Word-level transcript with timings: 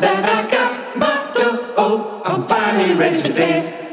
That 0.00 0.24
I 0.24 0.50
got 0.50 0.96
my 0.96 1.32
dough. 1.34 2.22
I'm 2.24 2.42
finally 2.42 2.94
ready 2.94 3.20
to 3.20 3.32
dance. 3.34 3.89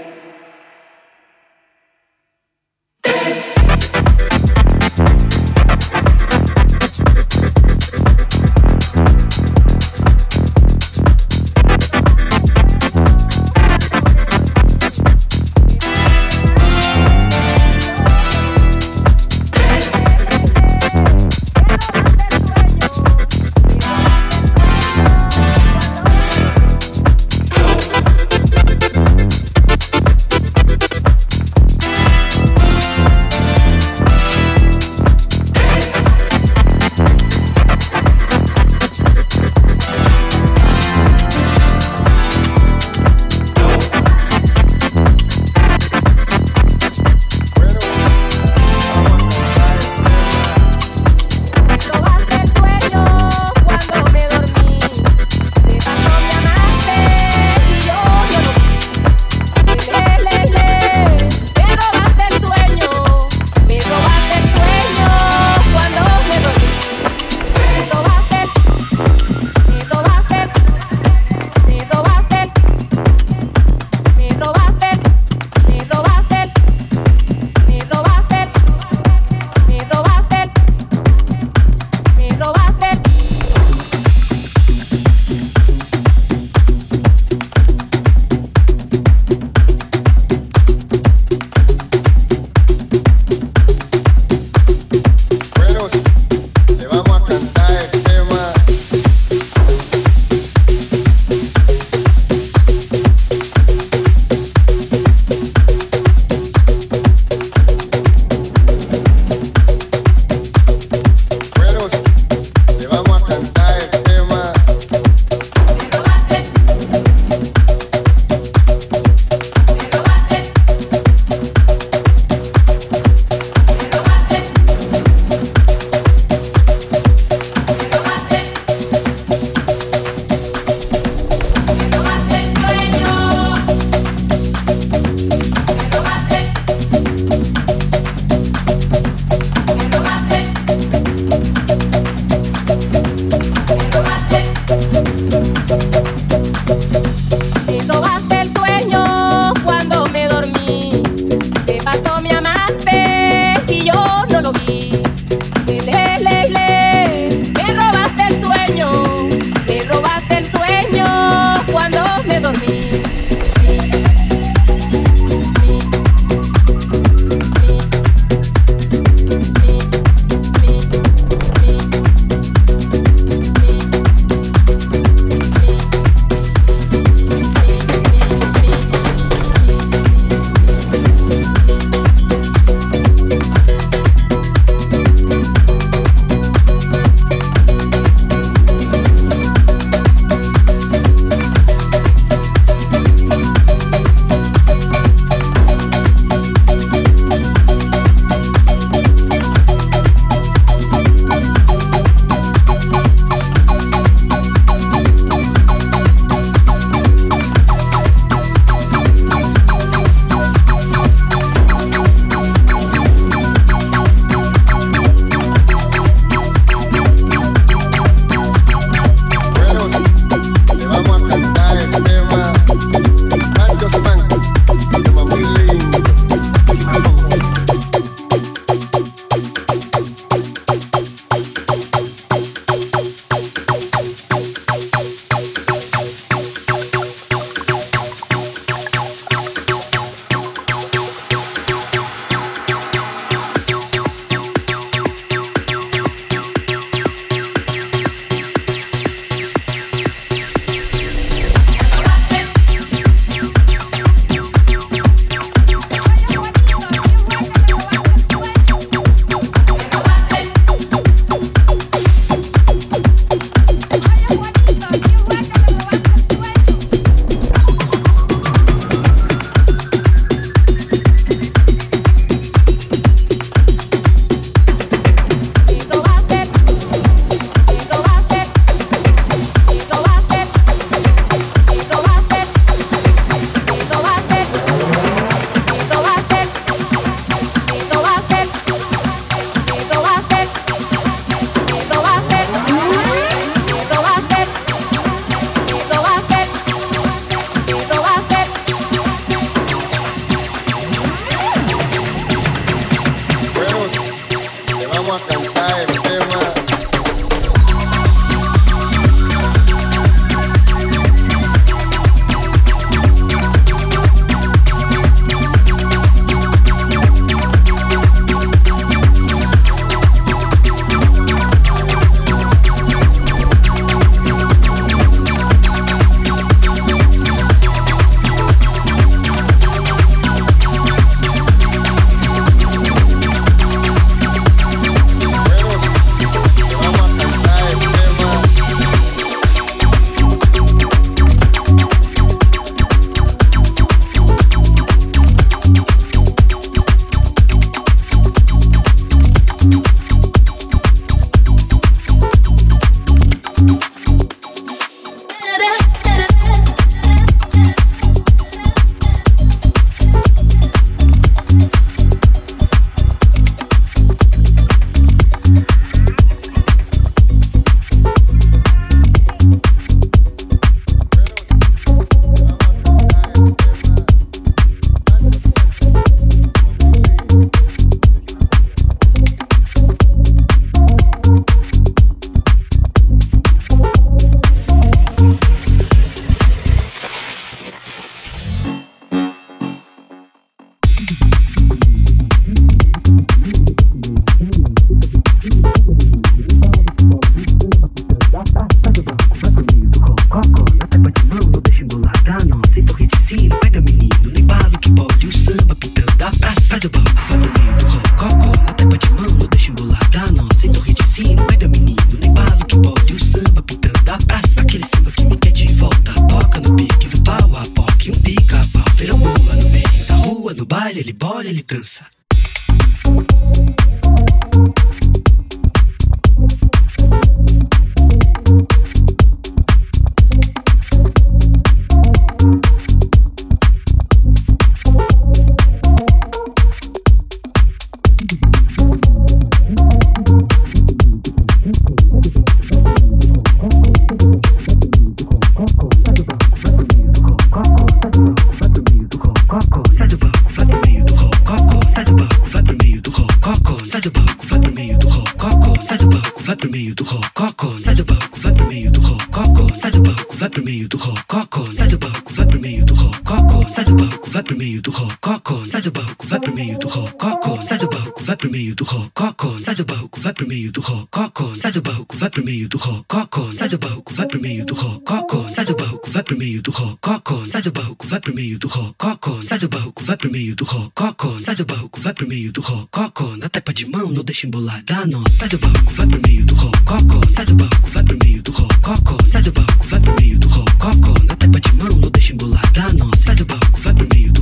meio 464.58 464.82
do 464.82 464.90
rococó, 464.90 465.64
sai 465.64 465.82
do 465.82 465.92
banco, 465.92 466.28
vai 466.28 466.40
pro 466.40 466.54
meio 466.54 466.80
do 466.80 466.88
rococó, 466.88 467.62
sai 467.62 467.78
do 467.78 467.88
banco, 467.88 468.24
vai 468.24 468.36
pro 468.36 468.50
meio 468.50 468.76
do 468.76 468.84
rococó, 468.84 469.58
sai 469.58 469.76
do 469.76 469.86
banco, 469.86 470.20
vai 470.20 470.34
pro 470.34 470.48
meio 470.48 470.72
do 470.72 470.82
rococó, 470.82 471.54
sai 471.54 471.72
do 471.72 471.82
banco, 471.82 472.16
vai 472.18 472.30
pro 472.30 472.44
meio 472.44 472.68
do 472.68 472.78
rococó, 472.78 473.52
sai 473.52 473.70
do 473.70 473.78
banco, 473.78 474.14
vai 474.14 474.26
pro 474.28 474.42
meio 474.42 474.66
do 474.66 474.74
rococó, 474.74 475.48
sai 475.48 475.66
do 475.66 475.76
banco, 475.76 476.10
vai 476.10 476.24
pro 476.24 476.38
meio 476.38 476.62
do 476.62 476.72
rococó, 476.72 477.46
sai 477.46 477.62
do 477.62 477.72
banco, 477.72 478.06
vai 478.08 478.20
pro 478.20 478.34
meio 478.34 478.58
do 478.60 478.68
rococó, 478.68 479.42
sai 479.42 479.60
do 479.60 479.68
banco, 479.70 480.04
vai 480.04 480.18
pro 480.18 480.32
meio 480.32 480.56
do 480.56 480.66
rococó, 480.66 481.38
sai 481.38 481.56
do 481.56 481.66
banco, 481.66 482.02
vai 482.02 482.14
pro 482.14 482.28
meio 482.28 482.52
do 482.52 482.62
rococó, 482.62 483.38
na 483.38 483.50
tepa 483.50 483.74
de 483.74 483.86
mão 483.86 484.10
não 484.12 484.24
deixa 484.24 484.48
embolada, 484.48 485.06
não, 485.06 485.24
sai 485.30 485.50
do 485.50 485.60
banco, 485.60 485.94
vai 485.94 486.08
pro 486.08 486.22
meio 486.28 486.46
do 486.46 486.56
rococó, 486.56 487.30
sai 487.30 487.46
do 487.46 487.56
banco, 487.56 487.90
vai 487.92 488.04
pro 488.04 488.18
meio 488.24 488.42
do 488.42 488.52
rococó, 488.52 489.18
sai 489.24 489.42
do 489.44 489.52
banco, 489.52 489.88
vai 489.88 490.00
pro 490.00 490.16
meio 490.20 490.40
do 490.40 490.48
rococó, 490.48 491.14
na 491.26 491.36
tapa 491.36 491.60
de 491.60 491.74
mão 491.76 491.90
não 491.90 492.10
deixa 492.10 492.34
embolada, 492.34 492.94
não, 492.94 493.12
sai 493.16 493.36
do 493.36 493.46
banco, 493.46 493.82
vai 493.82 493.94
pro 493.94 494.08
meio 494.14 494.34
do 494.34 494.42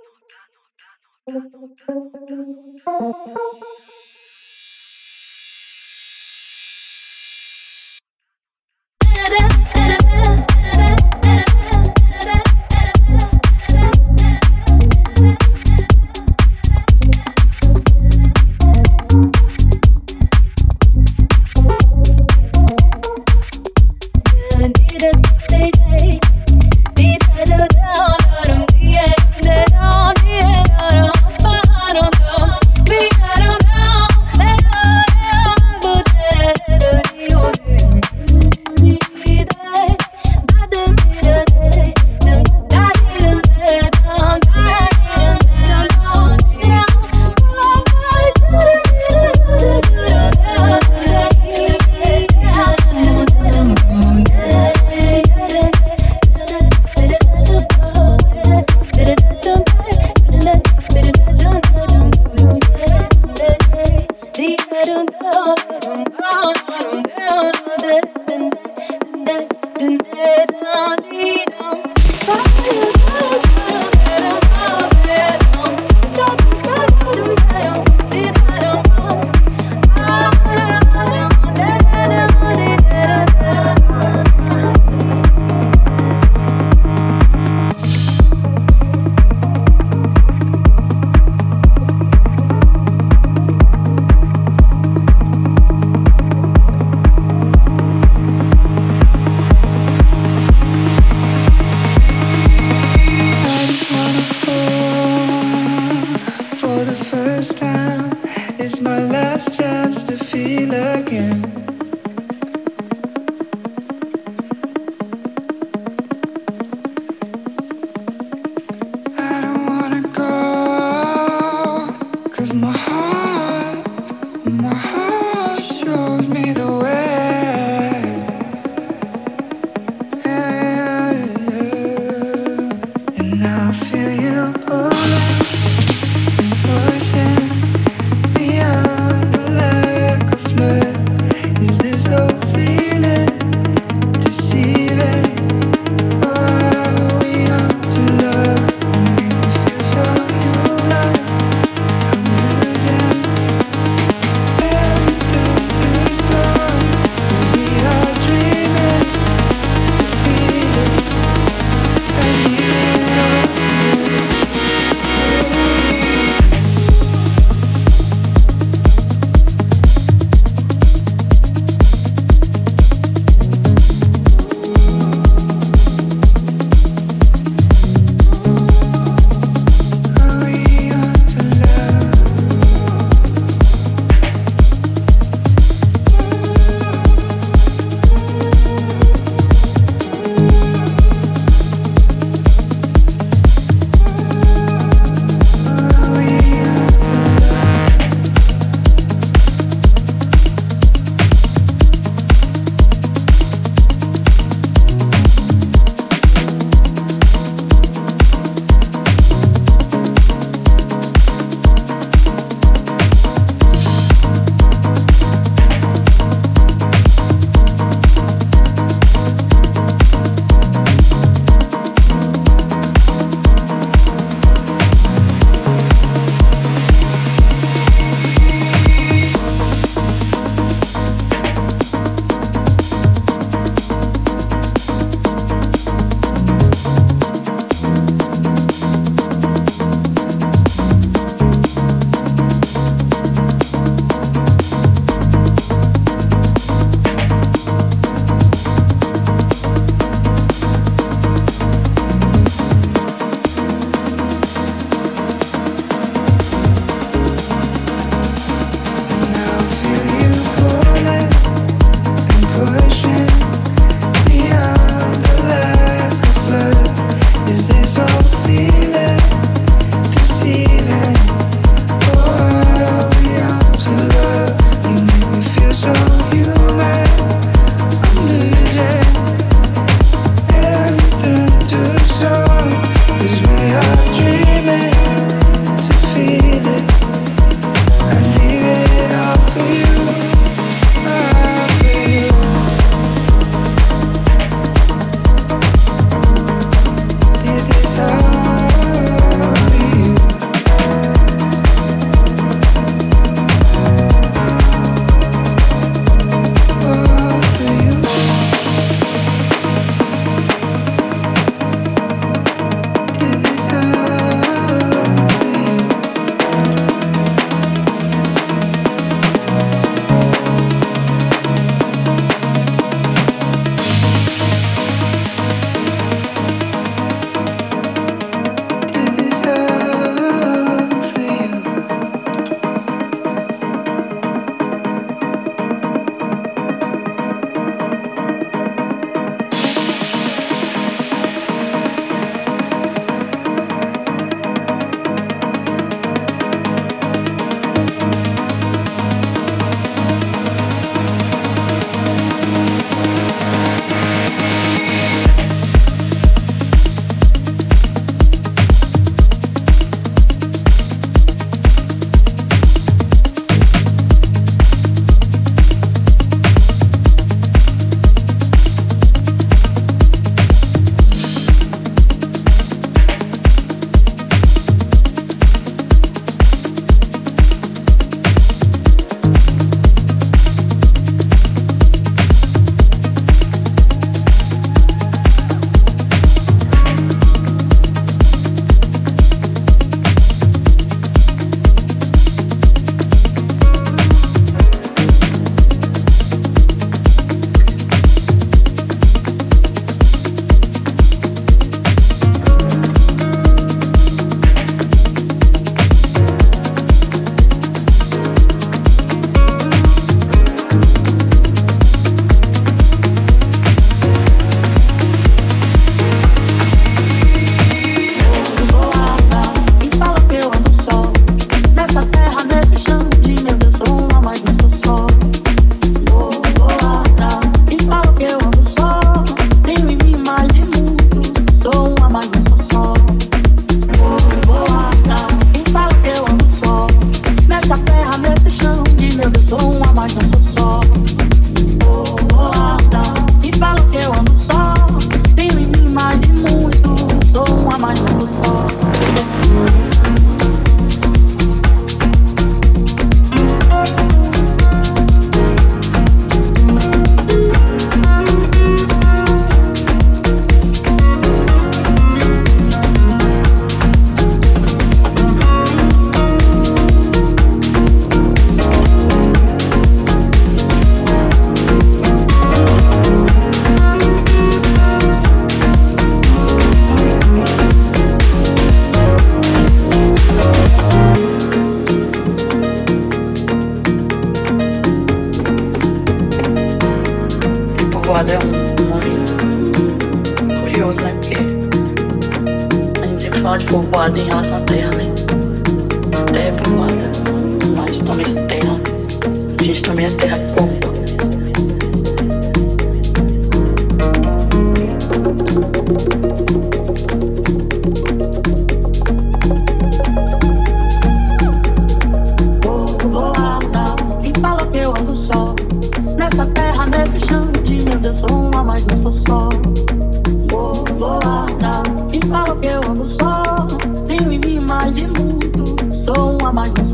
da 1.31 1.39
da 9.75 9.97
da 9.97 10.50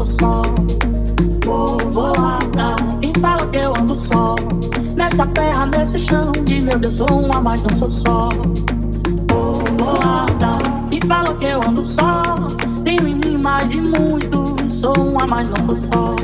só 0.07 0.41
Vou, 1.45 1.77
vou 1.91 2.13
e 3.01 3.19
fala 3.19 3.47
que 3.47 3.57
eu 3.57 3.73
ando 3.75 3.95
só. 3.95 4.35
Nessa 4.95 5.25
terra, 5.27 5.65
nesse 5.65 5.99
chão, 5.99 6.31
de 6.43 6.59
meu 6.59 6.77
Deus, 6.77 6.95
sou 6.95 7.07
uma, 7.07 7.39
mas 7.41 7.63
não 7.63 7.73
sou 7.75 7.87
só. 7.87 8.29
Vou, 9.29 9.53
vou 9.77 9.93
largar 9.99 10.59
e 10.91 11.05
fala 11.05 11.33
que 11.35 11.45
eu 11.45 11.61
ando 11.63 11.81
só. 11.81 12.23
Tenho 12.83 13.07
em 13.07 13.15
mim 13.15 13.37
mais 13.37 13.69
de 13.69 13.79
muito, 13.79 14.55
sou 14.67 14.93
uma, 14.93 15.25
mas 15.25 15.49
não 15.49 15.61
sou 15.61 15.75
só. 15.75 16.15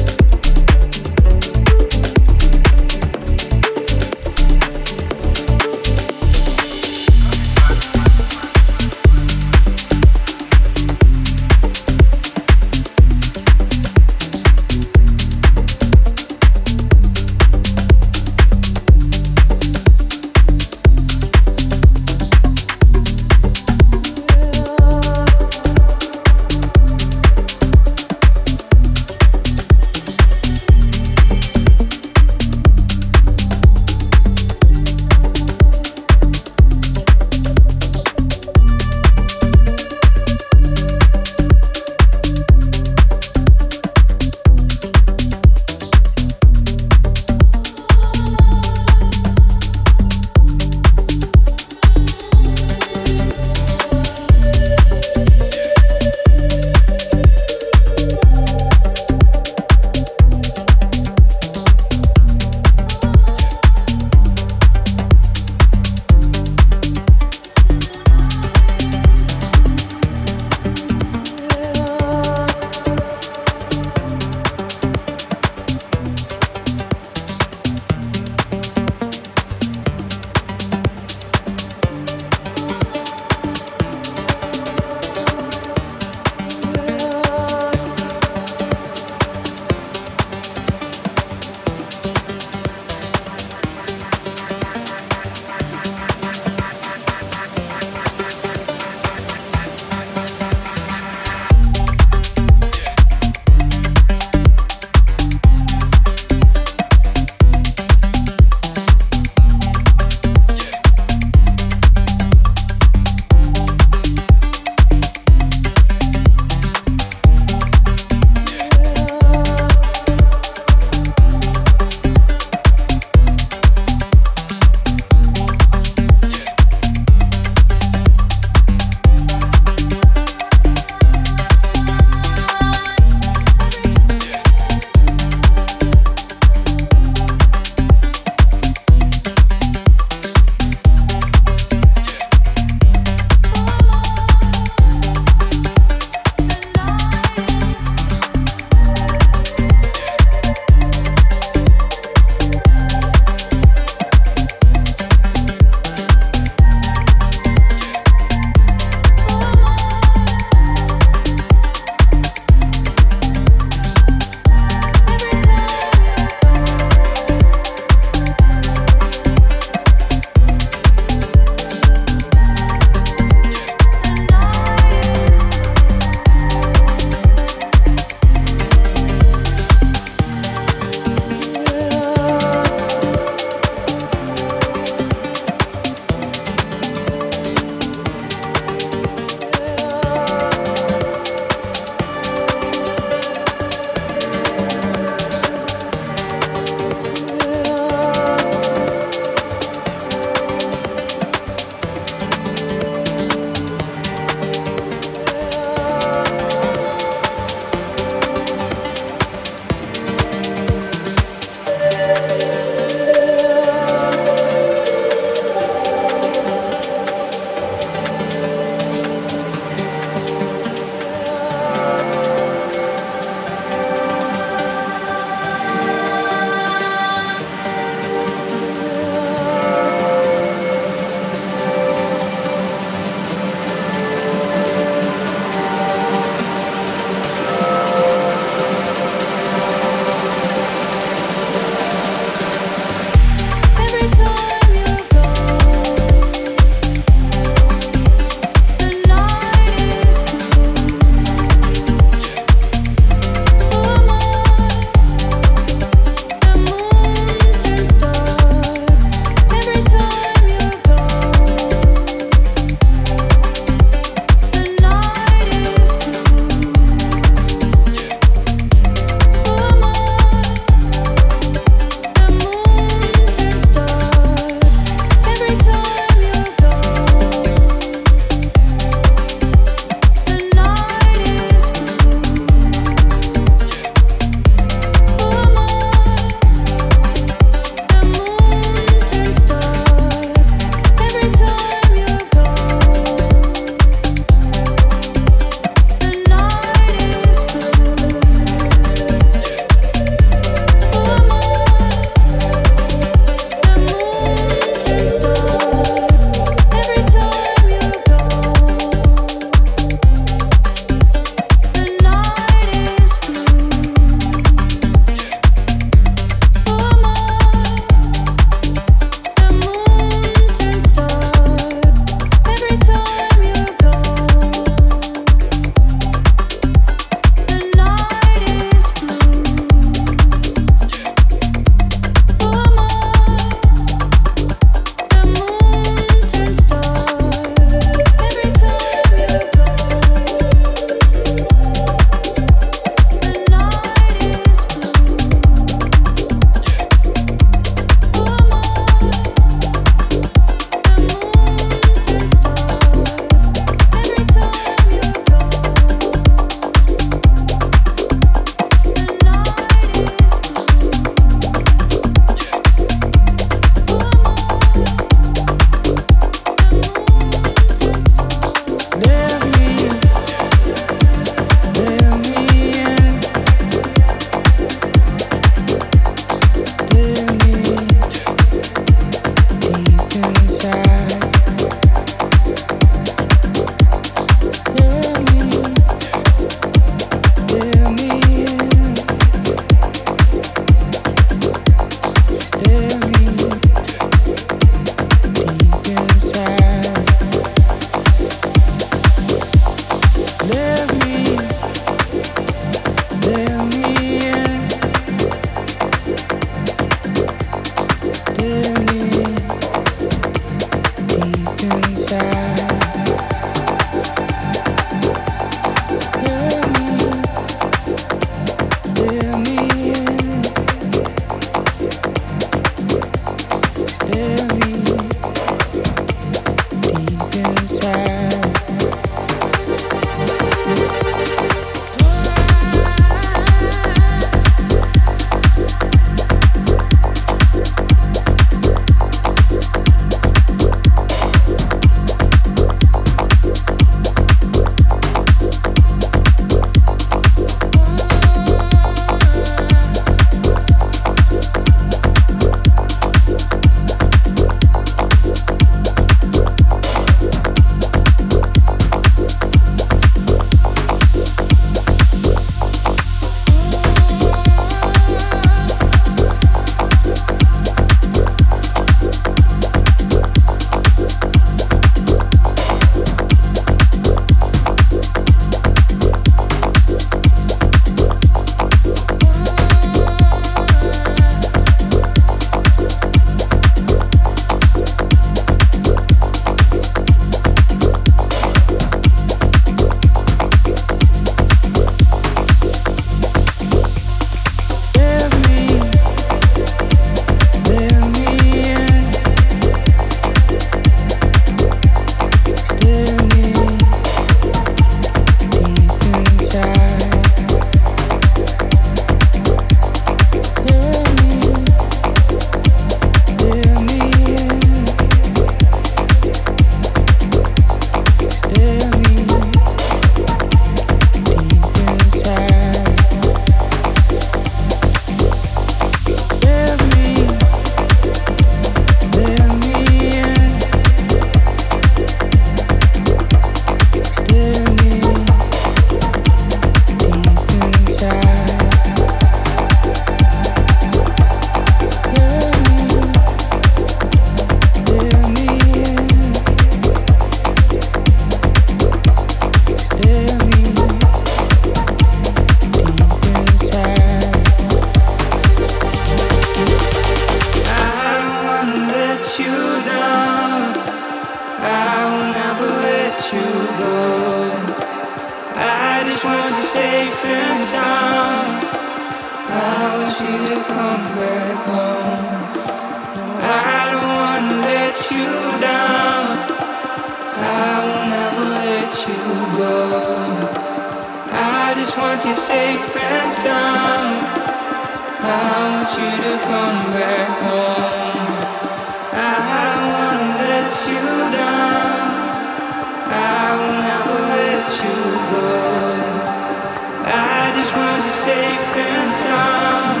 Safe 598.26 598.76
and 598.76 599.10
sound. 599.24 600.00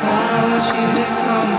I 0.00 0.34
want 0.48 0.64
you 0.76 0.88
to 0.98 1.06
come 1.24 1.57